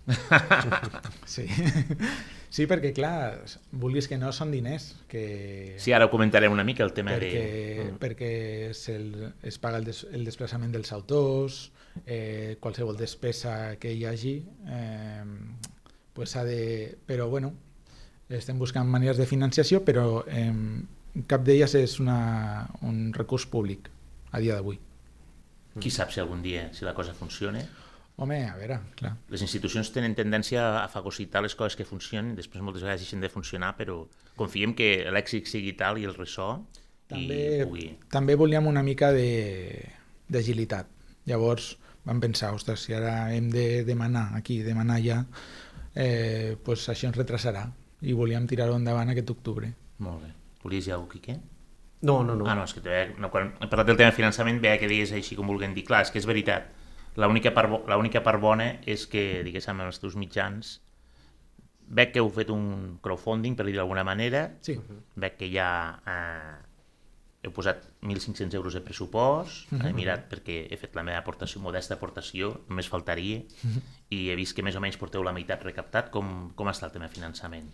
[1.36, 1.46] sí.
[2.50, 5.76] sí, perquè clar, vulguis que no són diners, que...
[5.82, 7.96] Sí, ara ho comentarem una mica, el tema perquè, de...
[8.02, 8.32] perquè
[8.70, 11.62] es, el, es paga el, des, el desplaçament dels autors,
[12.06, 14.36] eh, qualsevol despesa que hi hagi,
[14.68, 15.24] eh,
[16.14, 16.98] pues ha de...
[17.08, 17.54] Però bueno,
[18.30, 20.52] estem buscant maneres de financiació, però eh,
[21.30, 22.20] cap d'elles és una,
[22.86, 23.90] un recurs públic
[24.32, 24.80] a dia d'avui.
[25.78, 27.62] Qui sap si algun dia, si la cosa funciona?
[28.18, 29.12] Home, a veure, clar.
[29.30, 33.30] Les institucions tenen tendència a fagocitar les coses que funcionen, després moltes vegades deixen de
[33.30, 34.00] funcionar, però
[34.40, 36.56] confiem que l'èxit sigui tal i el ressò
[37.08, 37.86] També, i pugui...
[38.10, 39.86] també volíem una mica de-
[40.34, 40.90] d'agilitat.
[41.30, 41.76] Llavors
[42.08, 45.20] vam pensar, ostres, si ara hem de demanar aquí, demanar allà,
[45.94, 47.68] eh, pues això ens retrasarà
[48.02, 49.70] i volíem tirar-ho endavant aquest octubre.
[50.00, 50.34] Molt bé.
[50.64, 51.38] Volies dir alguna cosa, Quique?
[52.02, 52.46] No, no, no.
[52.50, 54.90] Ah, no, és que veia, no, quan he parlat del tema de finançament veia que
[54.90, 55.86] deies així com vulguem dir.
[55.86, 56.68] Clar, és que és veritat.
[57.18, 60.78] L'única part, l'única part bona és que, diguéssim, amb els teus mitjans,
[61.88, 64.78] veig que heu fet un crowdfunding, per dir d'alguna manera, Sí,
[65.16, 65.70] veig que ja
[66.06, 66.58] eh,
[67.48, 71.96] heu posat 1.500 euros de pressupost, he mirat perquè he fet la meva aportació, modesta
[71.96, 73.42] aportació, només faltaria,
[74.10, 76.12] i he vist que més o menys porteu la meitat recaptat.
[76.12, 77.72] Com, com està el tema de finançament?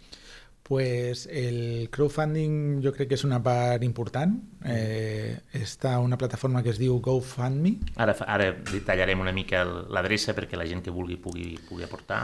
[0.64, 4.38] Pues el crowdfunding jo crec que és una part important.
[4.64, 10.58] Eh, està una plataforma que es diu GoFundMe, Ara, ara detallarem una mica l'adreça perquè
[10.58, 12.24] la gent que vulgui pugui, pugui aportar.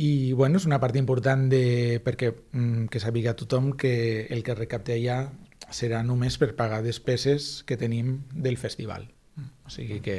[0.00, 4.56] I bueno, és una part important de, perquè mm, que sàpiga tothom que el que
[4.56, 5.26] recapte allà
[5.70, 9.04] serà només per pagar despeses que tenim del festival.
[9.66, 10.16] O sigui que,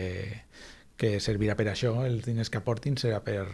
[0.98, 3.48] que servirà per això, els diners que aportin serà per,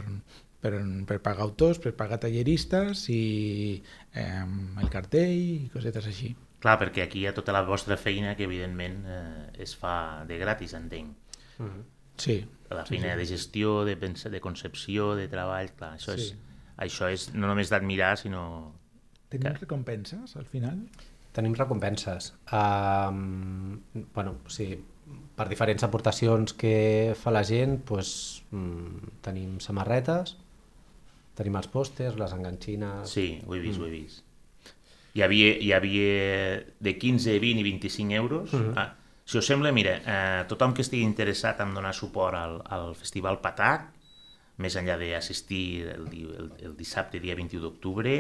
[0.61, 0.73] per,
[1.07, 3.81] per pagar autors, per pagar talleristes i
[4.13, 4.43] eh,
[4.81, 6.33] el cartell i cosetes així.
[6.59, 10.39] Clar, perquè aquí hi ha tota la vostra feina que evidentment eh, es fa de
[10.41, 11.13] gratis, entenc.
[12.17, 12.39] Sí,
[12.69, 16.25] La feina de gestió, de, pensa, de concepció, de treball, clar, això Sí.
[16.31, 16.35] és...
[16.77, 18.73] això és no només d'admirar, sinó...
[19.29, 20.81] Tenim Que- recompenses al final?
[21.37, 22.31] Tenim recompenses.
[22.51, 23.79] Um,
[24.15, 24.71] bueno, sí,
[25.37, 30.35] per diferents aportacions que fa la gent, pues, mm, tenim samarretes,
[31.37, 33.11] tenim els pòsters, les enganxines...
[33.11, 34.23] Sí, ho he vist, ho he vist.
[35.17, 38.53] Hi havia, hi havia de 15, 20 i 25 euros.
[38.75, 38.95] ah,
[39.27, 43.39] si us sembla, mira, eh, tothom que estigui interessat en donar suport al, al Festival
[43.43, 43.81] Patac,
[44.63, 48.11] més enllà d'assistir el, el, el dissabte, dia 21 d'octubre,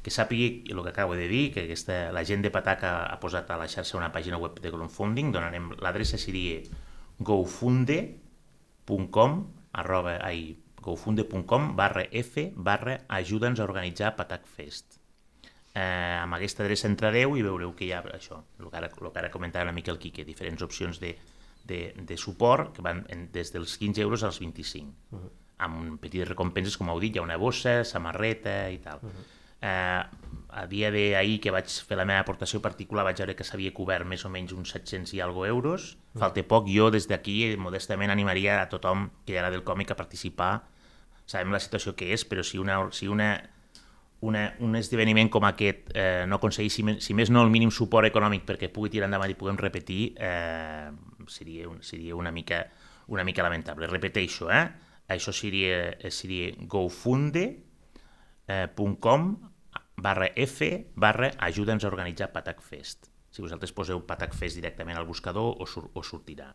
[0.00, 3.18] que sàpigui el que acabo de dir, que aquesta, la gent de Patac ha, ha
[3.20, 6.62] posat a la xarxa una pàgina web de crowdfunding, donarem l'adreça seria
[7.20, 9.30] gofunde.com
[9.76, 14.98] arroba, ai, gofunde.com barra F barra ajuda'ns a organitzar Patac Fest.
[15.74, 19.10] Eh, amb aquesta adreça entrareu i veureu que hi ha això, el que ara, el
[19.12, 21.14] que ara comentava una mica el Quique, diferents opcions de,
[21.64, 25.30] de, de suport que van en, des dels 15 euros als 25, uh -huh.
[25.58, 28.98] amb petites recompenses, com heu dit, hi ha una bossa, samarreta i tal.
[29.02, 29.24] Uh -huh.
[29.60, 30.04] eh,
[30.52, 34.06] a dia d'ahir que vaig fer la meva aportació particular vaig veure que s'havia cobert
[34.08, 38.60] més o menys uns 700 i algo euros, falta poc, jo des d'aquí modestament animaria
[38.62, 40.52] a tothom que agrada del còmic a participar,
[41.26, 43.32] sabem la situació que és, però si una, si una
[44.20, 48.06] una, un esdeveniment com aquest eh, no aconseguís, si, si més no, el mínim suport
[48.08, 50.90] econòmic perquè pugui tirar endavant i puguem repetir, eh,
[51.28, 52.66] seria, un, seria una, mica,
[53.08, 53.86] una mica lamentable.
[53.88, 54.68] Repeteixo, eh?
[55.08, 57.60] això seria, eh, seria gofunde.com
[60.00, 63.10] barra F barra ajuda'ns a organitzar Patac Fest.
[63.30, 66.50] Si vosaltres poseu Patac Fest directament al buscador, o, sur, o sortirà.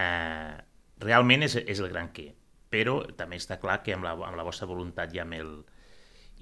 [0.00, 0.56] Eh,
[1.02, 2.30] realment és, és el gran què,
[2.72, 5.52] però també està clar que amb la, amb la vostra voluntat i amb el,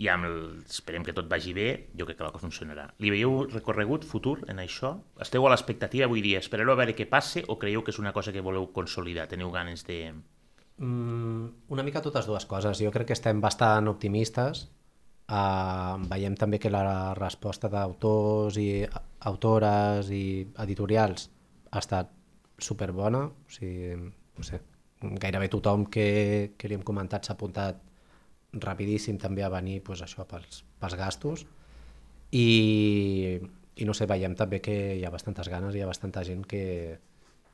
[0.01, 2.87] i amb el, esperem que tot vagi bé, jo crec que la cosa funcionarà.
[3.03, 4.95] Li veieu recorregut futur en això?
[5.21, 8.15] Esteu a l'expectativa, vull dir, espereu a veure què passe o creieu que és una
[8.17, 9.27] cosa que voleu consolidar?
[9.29, 10.01] Teniu ganes de...
[10.79, 12.81] Mm, una mica totes dues coses.
[12.81, 14.69] Jo crec que estem bastant optimistes.
[15.31, 18.83] Uh, veiem també que la resposta d'autors i
[19.31, 20.25] autores i
[20.65, 21.29] editorials
[21.71, 22.11] ha estat
[22.59, 23.29] superbona.
[23.31, 24.59] O sigui, no sé,
[25.01, 27.81] gairebé tothom que, que li hem comentat s'ha apuntat
[28.53, 31.45] rapidíssim també a venir pues, això pels, pels gastos
[32.31, 33.39] i,
[33.77, 36.99] i no sé, veiem també que hi ha bastantes ganes, hi ha bastanta gent que,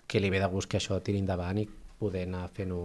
[0.06, 1.66] que li ve de gust que això tiri endavant i
[2.00, 2.82] poder anar fent-ho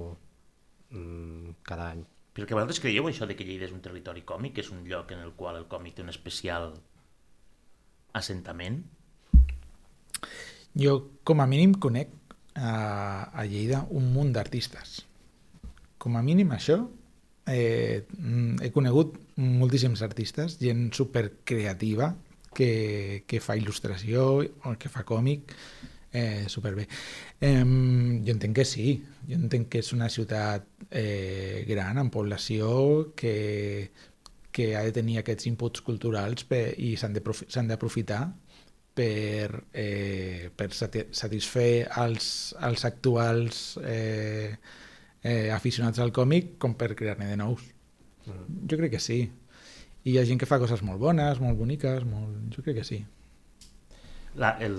[0.92, 2.04] mm, cada any.
[2.32, 4.86] Però que vosaltres creieu això de que Lleida és un territori còmic, que és un
[4.88, 6.72] lloc en el qual el còmic té un especial
[8.16, 8.80] assentament?
[10.80, 10.96] Jo,
[11.28, 12.14] com a mínim, conec
[12.56, 12.72] a,
[13.36, 15.02] a Lleida un munt d'artistes.
[16.00, 16.80] Com a mínim això,
[17.52, 22.14] eh, he conegut moltíssims artistes, gent supercreativa
[22.56, 24.46] que, que fa il·lustració
[24.80, 25.52] que fa còmic,
[26.12, 26.88] eh, superbé.
[27.40, 33.14] Eh, jo entenc que sí, jo entenc que és una ciutat eh, gran, amb població,
[33.16, 33.92] que,
[34.52, 37.16] que ha de tenir aquests inputs culturals per, i s'han
[37.72, 38.22] d'aprofitar
[38.94, 44.58] per, eh, per sati- satisfer els, els actuals eh,
[45.24, 47.64] eh, aficionats al còmic com per crear-ne de nous.
[48.28, 49.22] Jo crec que sí.
[50.04, 52.38] I hi ha gent que fa coses molt bones, molt boniques, molt...
[52.54, 53.00] jo crec que sí.
[54.36, 54.78] La, el,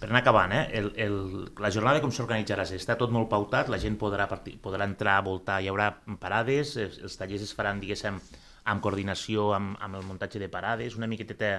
[0.00, 0.64] per anar acabant, eh?
[0.78, 1.16] el, el,
[1.62, 2.66] la jornada com s'organitzarà?
[2.76, 7.00] Està tot molt pautat, la gent podrà, partir, podrà entrar, voltar, hi haurà parades, els,
[7.02, 8.20] els tallers es faran, diguéssim,
[8.66, 11.52] amb coordinació amb, amb el muntatge de parades, una miqueteta,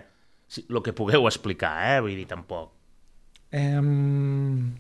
[0.48, 2.02] si, el que pugueu explicar, eh?
[2.04, 2.74] vull dir, tampoc.
[3.56, 4.74] Em,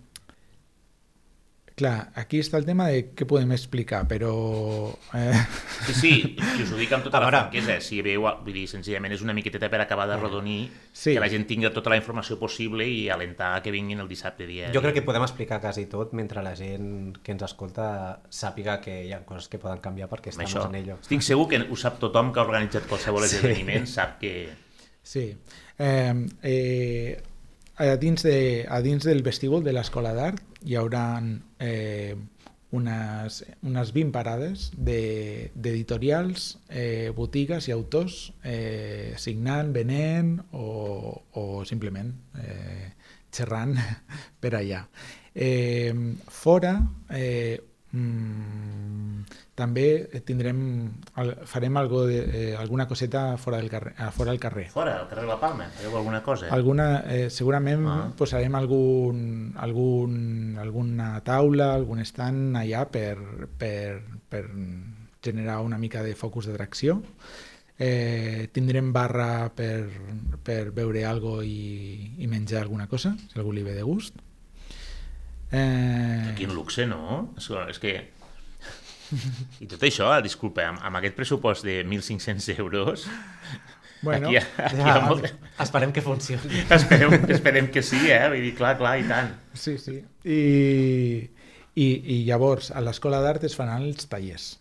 [1.77, 4.31] clar, aquí està el tema de què podem explicar, però...
[5.13, 5.33] Eh,
[5.87, 6.09] Sí, sí,
[6.57, 9.35] i us ho dic amb tota la franquesa, si veieu, vull dir, senzillament és una
[9.37, 11.13] miqueteta per acabar de rodonir, Sí.
[11.13, 14.71] que la gent tingui tota la informació possible i alentar que vinguin el dissabte dia.
[14.73, 18.97] Jo crec que podem explicar quasi tot mentre la gent que ens escolta sàpiga que
[19.05, 20.65] hi ha coses que poden canviar perquè estem això.
[20.67, 20.97] en ello.
[21.05, 23.35] Estic segur que ho sap tothom que ha organitzat qualsevol Sí.
[23.37, 24.49] esdeveniment, sap que...
[25.03, 25.37] Sí.
[25.77, 27.21] Eh, eh,
[27.77, 31.21] a, dins de, a dins del vestíbul de l'Escola d'Art hi haurà
[31.59, 32.15] eh,
[32.71, 41.63] unes, unes 20 parades de- d'editorials, eh, botigues i autors eh, signant, venent o, o
[41.65, 42.11] simplement
[42.43, 42.91] eh,
[43.31, 43.77] xerrant
[44.41, 44.83] per allà.
[45.33, 45.93] Eh,
[46.27, 46.75] fora
[47.09, 47.61] eh,
[47.97, 49.23] mm,
[49.57, 49.85] també
[50.25, 50.59] tindrem,
[51.17, 52.17] al- farem algo de,
[52.51, 54.69] eh, alguna coseta fora del carrer, a fora del carrer.
[54.69, 56.47] Fora, al carrer de la Palma, fareu alguna cosa?
[56.53, 58.11] Alguna, eh, segurament Ah.
[58.15, 63.17] posarem algun, algun, alguna taula, algun stand allà per,
[63.57, 64.45] per, per
[65.21, 67.01] generar una mica de focus d'atracció.
[67.79, 69.87] Eh, tindrem barra per,
[70.43, 74.15] per beure algo i, i menjar alguna cosa, si algú li ve de gust.
[75.51, 77.33] Eh, Quin luxe, no?
[77.37, 77.95] És, és que...
[79.63, 83.07] I tot això, disculpa, amb, amb aquest pressupost de 1.500 euros,
[84.01, 85.25] Bueno, aquí, aquí Ja, molt...
[85.63, 86.59] esperem que funcioni.
[86.75, 88.27] esperem, esperem que sí, eh?
[88.29, 89.31] Vull dir, clar, clar, i tant.
[89.57, 89.95] Sí, sí.
[90.27, 90.37] I,
[91.73, 94.51] i, i llavors, a l'escola d'art es faran els tallers.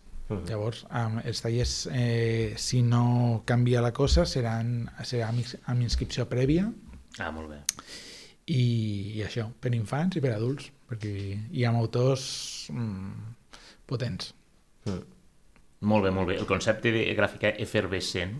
[0.49, 6.65] Llavors, amb els tallers, eh, si no canvia la cosa, seran, serà amb inscripció prèvia
[7.19, 7.61] Ah, molt bé.
[8.51, 8.63] i,
[9.19, 11.13] i això, per infants i per adults, perquè
[11.51, 12.25] hi ha autors
[12.73, 13.31] mm,
[13.89, 14.33] potents.
[15.87, 16.37] Molt bé, molt bé.
[16.39, 18.37] El concepte de gràfica efervescent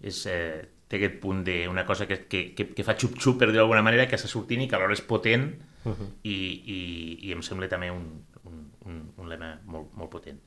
[0.00, 3.58] és, eh, té aquest punt d'una cosa que, que, que, que fa xup-xup, per dir
[3.58, 5.50] d'alguna manera, que està sortint i que alhora és potent
[6.22, 6.78] i, i,
[7.28, 8.06] i em sembla també un,
[8.48, 10.40] un, un, un lema molt, molt potent.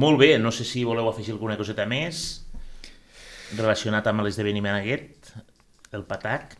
[0.00, 2.46] Molt bé, no sé si voleu afegir alguna coseta més
[3.58, 5.34] relacionat amb l'esdeveniment aquest,
[5.92, 6.54] el patac.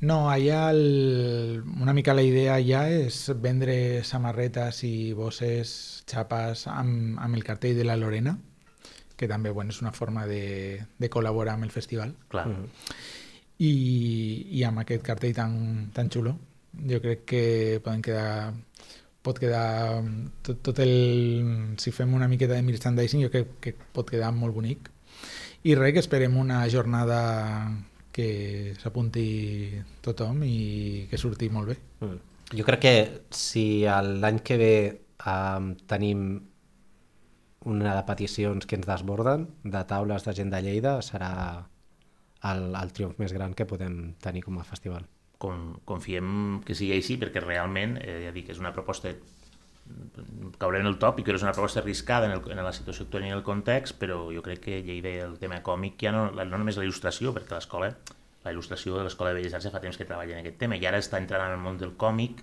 [0.00, 5.72] No, allà el, una mica la idea ja és vendre samarretes i bosses,
[6.06, 8.36] xapes amb, amb el cartell de la Lorena,
[9.18, 12.14] que també bueno, és una forma de, de col·laborar amb el festival.
[12.30, 12.46] Clar.
[13.58, 13.72] I,
[14.54, 15.58] i amb aquest cartell tan,
[15.94, 16.36] tan xulo,
[16.78, 17.42] jo crec que
[17.82, 18.54] poden quedar
[19.26, 19.98] pot quedar
[20.46, 21.74] tot, tot el...
[21.82, 24.92] si fem una miqueta de merchandising jo crec que pot quedar molt bonic
[25.66, 27.18] i res, que esperem una jornada
[28.18, 29.26] que s'apunti
[30.04, 31.78] tothom i que surti molt bé.
[32.02, 32.18] Mm.
[32.58, 32.94] Jo crec que
[33.34, 34.74] si l'any que ve
[35.28, 36.24] um, tenim
[37.68, 41.30] una de peticions que ens desborden de taules de gent de Lleida serà
[42.48, 45.06] el, el triomf més gran que podem tenir com a festival.
[45.38, 49.12] con, confiem que sigui així perquè realment, eh, ja dic, és una proposta
[50.58, 53.26] caurem en el tòpic, però és una proposta arriscada en, el, en la situació actual
[53.26, 56.58] i en el context, però jo crec que Lleida el tema còmic ja no, no
[56.58, 57.92] només la il·lustració, perquè l'escola,
[58.44, 60.86] la il·lustració de l'Escola de Belles Arts fa temps que treballa en aquest tema, i
[60.88, 62.42] ara està entrant en el món del còmic,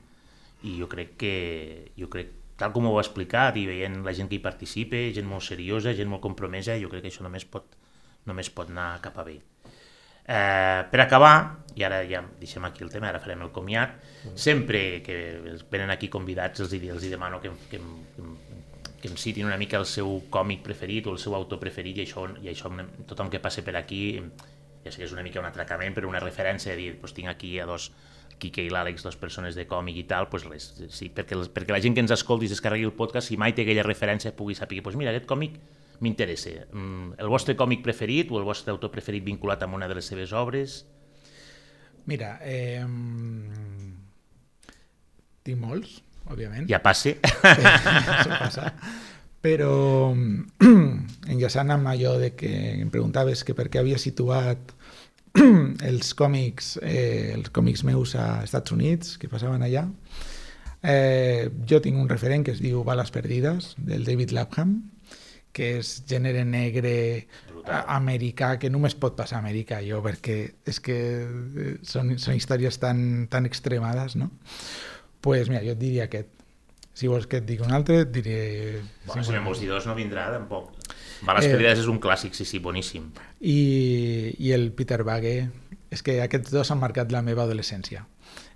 [0.66, 1.36] i jo crec que,
[2.00, 5.28] jo crec, tal com ho heu explicat, i veient la gent que hi participa, gent
[5.30, 7.76] molt seriosa, gent molt compromesa, jo crec que això només pot,
[8.26, 9.40] només pot anar cap a bé.
[10.28, 11.36] Eh, per acabar,
[11.76, 14.00] i ara ja deixem aquí el tema, ara farem el comiat,
[14.34, 15.18] sempre que
[15.70, 18.56] venen aquí convidats els, els hi demano que, que, que,
[19.02, 22.08] que em citin una mica el seu còmic preferit o el seu autor preferit i
[22.08, 22.72] això, i això
[23.06, 24.02] tothom que passe per aquí
[24.86, 27.30] ja sé que és una mica un atracament però una referència de dir, doncs tinc
[27.30, 27.92] aquí a dos
[28.36, 31.80] Quique i l'Àlex, dues persones de còmic i tal, doncs res, sí, perquè, perquè la
[31.84, 34.58] gent que ens escolti i es descarregui el podcast, si mai té aquella referència pugui
[34.58, 35.56] saber, doncs mira, aquest còmic
[36.00, 36.66] m'interessa.
[36.72, 40.06] Mm, El vostre còmic preferit o el vostre autor preferit vinculat amb una de les
[40.06, 40.84] seves obres?
[42.06, 42.86] Mira, eh,
[45.46, 46.68] tinc molts, òbviament.
[46.70, 47.18] Ja passe.
[47.22, 48.72] Això passa.
[49.46, 50.14] Però
[51.34, 54.74] enllaçant amb allò de que em preguntaves que per què havia situat
[55.90, 59.86] els còmics, eh, els còmics meus a Estats Units, que passaven allà,
[60.82, 64.78] eh, jo tinc un referent que es diu Bales Perdides, del David Lapham,
[65.56, 66.94] que és gènere negre
[67.65, 70.38] a- americà, que només pot passar a Amèrica, jo, perquè
[70.68, 74.32] és que eh, són, són històries tan, tan extremades, no?
[75.26, 76.28] pues mira, jo et diria aquest.
[76.96, 78.36] Si vols que et digui un altre, et diré...
[79.08, 80.70] Bueno, si me'n vols dir dos no vindrà, tampoc.
[81.26, 81.72] Bales Eh.
[81.72, 83.10] És un clàssic, sí, sí, boníssim.
[83.41, 85.50] I, I el Peter Bagge,
[85.91, 88.06] és que aquests dos han marcat la meva adolescència.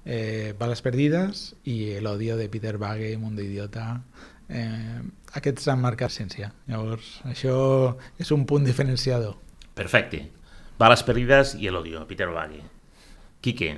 [0.05, 4.03] Eh, Bales perdides i l'odio de Peter Bagge, Mundo Idiota.
[4.49, 4.99] Eh,
[5.38, 6.51] aquests han marcat l'essència.
[6.67, 7.55] Llavors, això
[8.17, 9.38] és un punt diferenciador.
[9.77, 10.25] Perfecte.
[10.79, 12.63] Bales Perdides i l'odio, Peter Bagge.
[13.39, 13.73] Quique,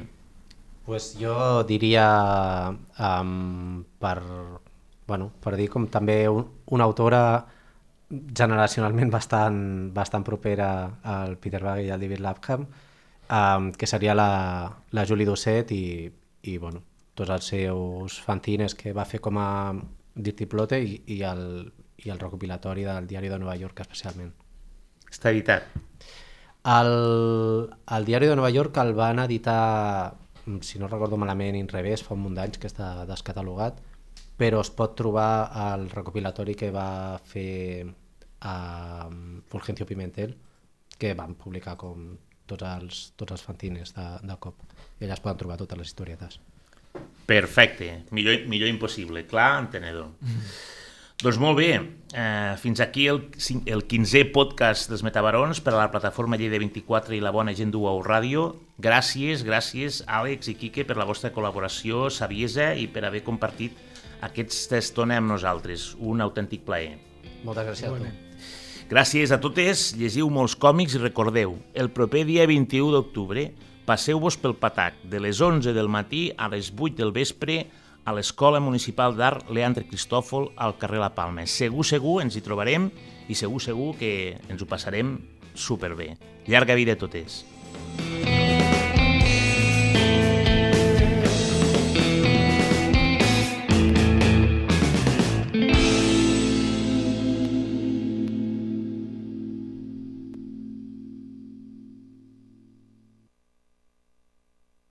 [0.85, 4.17] Pues jo diria um, per,
[5.07, 7.21] bueno, per dir com també un, una autora
[8.09, 9.59] generacionalment bastant,
[9.93, 10.71] bastant propera
[11.03, 12.65] al Peter Bagge i al David Lapham,
[13.29, 14.31] um, que seria la,
[14.91, 16.09] la Julie Doucet i,
[16.49, 16.81] i bueno,
[17.13, 19.51] tots els seus fantines que va fer com a
[20.15, 21.43] Dirty Plotte i, i, el,
[22.03, 24.33] i el recopilatori del Diari de Nova York especialment.
[25.11, 25.67] està editat.
[26.63, 26.91] El,
[27.95, 30.13] el Diari de Nova York el van editar,
[30.61, 33.81] si no recordo malament, in revés, fa un munt d'anys que està descatalogat,
[34.37, 37.85] però es pot trobar al recopilatori que va fer
[38.41, 39.09] a
[39.49, 40.35] Fulgencio Pimentel,
[40.97, 42.11] que van publicar com
[42.45, 44.63] tots els, tots els fantines de, de cop.
[44.99, 46.39] I allà es poden trobar totes les historietes.
[47.31, 48.03] Perfecte.
[48.11, 49.23] Millor, millor impossible.
[49.29, 50.09] Clar, entenedor.
[51.21, 51.69] Doncs molt bé,
[52.17, 53.21] eh, fins aquí el,
[53.69, 57.71] el 15è podcast dels Metabarons per a la plataforma Lleida 24 i la bona gent
[57.71, 58.47] d'UAU Ràdio.
[58.81, 63.77] Gràcies, gràcies Àlex i Quique per la vostra col·laboració, saviesa i per haver compartit
[64.25, 65.91] aquesta estona amb nosaltres.
[66.01, 66.97] Un autèntic plaer.
[67.45, 68.11] Moltes gràcies a tu.
[68.91, 73.45] Gràcies a totes, llegiu molts còmics i recordeu, el proper dia 21 d'octubre
[73.85, 77.65] passeu-vos pel Patac de les 11 del matí a les 8 del vespre
[78.05, 81.45] a l'Escola Municipal d'Art Leandre Cristòfol al carrer La Palma.
[81.45, 82.89] Segur, segur ens hi trobarem
[83.29, 84.13] i segur, segur que
[84.49, 85.17] ens ho passarem
[85.53, 86.15] superbé.
[86.49, 87.43] Llarga vida a totes.